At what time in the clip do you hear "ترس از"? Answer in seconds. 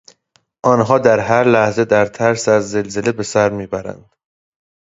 2.05-2.71